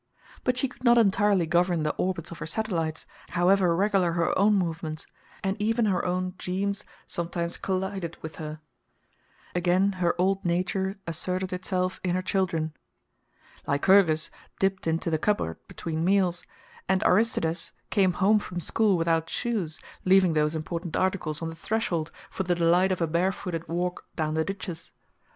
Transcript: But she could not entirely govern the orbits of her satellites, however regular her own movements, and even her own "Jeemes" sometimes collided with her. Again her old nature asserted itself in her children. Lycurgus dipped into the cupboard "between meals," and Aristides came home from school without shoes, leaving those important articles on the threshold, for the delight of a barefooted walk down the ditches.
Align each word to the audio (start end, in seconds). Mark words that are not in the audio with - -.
But 0.43 0.57
she 0.57 0.67
could 0.67 0.83
not 0.83 0.97
entirely 0.97 1.45
govern 1.45 1.83
the 1.83 1.93
orbits 1.93 2.31
of 2.31 2.39
her 2.39 2.47
satellites, 2.47 3.05
however 3.29 3.75
regular 3.75 4.13
her 4.13 4.35
own 4.35 4.55
movements, 4.55 5.05
and 5.43 5.55
even 5.61 5.85
her 5.85 6.03
own 6.03 6.33
"Jeemes" 6.39 6.83
sometimes 7.05 7.55
collided 7.55 8.17
with 8.23 8.37
her. 8.37 8.61
Again 9.53 9.91
her 10.01 10.19
old 10.19 10.43
nature 10.43 10.97
asserted 11.05 11.53
itself 11.53 12.01
in 12.03 12.15
her 12.15 12.23
children. 12.23 12.73
Lycurgus 13.67 14.31
dipped 14.57 14.87
into 14.87 15.11
the 15.11 15.19
cupboard 15.19 15.57
"between 15.67 16.03
meals," 16.03 16.47
and 16.89 17.03
Aristides 17.03 17.71
came 17.91 18.13
home 18.13 18.39
from 18.39 18.59
school 18.59 18.97
without 18.97 19.29
shoes, 19.29 19.79
leaving 20.03 20.33
those 20.33 20.55
important 20.55 20.95
articles 20.95 21.43
on 21.43 21.49
the 21.49 21.55
threshold, 21.55 22.09
for 22.31 22.41
the 22.41 22.55
delight 22.55 22.91
of 22.91 23.01
a 23.01 23.07
barefooted 23.07 23.67
walk 23.67 24.07
down 24.15 24.33
the 24.33 24.43
ditches. 24.43 24.91